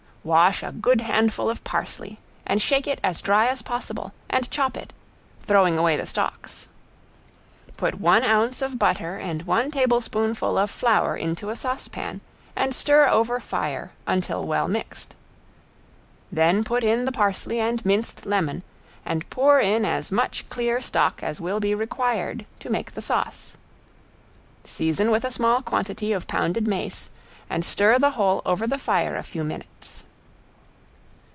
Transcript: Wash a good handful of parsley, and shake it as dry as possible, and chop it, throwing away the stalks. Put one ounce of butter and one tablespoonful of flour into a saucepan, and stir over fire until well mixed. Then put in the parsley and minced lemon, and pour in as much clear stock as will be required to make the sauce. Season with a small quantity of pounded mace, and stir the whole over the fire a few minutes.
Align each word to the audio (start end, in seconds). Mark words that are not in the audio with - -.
Wash 0.23 0.61
a 0.61 0.71
good 0.71 1.01
handful 1.01 1.49
of 1.49 1.63
parsley, 1.63 2.19
and 2.45 2.61
shake 2.61 2.85
it 2.85 2.99
as 3.03 3.21
dry 3.21 3.47
as 3.47 3.63
possible, 3.63 4.13
and 4.29 4.47
chop 4.51 4.77
it, 4.77 4.93
throwing 5.39 5.79
away 5.79 5.97
the 5.97 6.05
stalks. 6.05 6.67
Put 7.75 7.99
one 7.99 8.21
ounce 8.23 8.61
of 8.61 8.77
butter 8.77 9.17
and 9.17 9.41
one 9.47 9.71
tablespoonful 9.71 10.59
of 10.59 10.69
flour 10.69 11.17
into 11.17 11.49
a 11.49 11.55
saucepan, 11.55 12.21
and 12.55 12.75
stir 12.75 13.07
over 13.09 13.39
fire 13.39 13.93
until 14.05 14.45
well 14.45 14.67
mixed. 14.67 15.15
Then 16.31 16.63
put 16.63 16.83
in 16.83 17.05
the 17.05 17.11
parsley 17.11 17.59
and 17.59 17.83
minced 17.83 18.23
lemon, 18.27 18.61
and 19.03 19.27
pour 19.31 19.59
in 19.59 19.85
as 19.85 20.11
much 20.11 20.47
clear 20.49 20.79
stock 20.81 21.23
as 21.23 21.41
will 21.41 21.59
be 21.59 21.73
required 21.73 22.45
to 22.59 22.69
make 22.69 22.91
the 22.91 23.01
sauce. 23.01 23.57
Season 24.65 25.09
with 25.09 25.25
a 25.25 25.31
small 25.31 25.63
quantity 25.63 26.13
of 26.13 26.27
pounded 26.27 26.67
mace, 26.67 27.09
and 27.49 27.65
stir 27.65 27.97
the 27.97 28.11
whole 28.11 28.43
over 28.45 28.67
the 28.67 28.77
fire 28.77 29.15
a 29.17 29.23
few 29.23 29.43
minutes. 29.43 30.03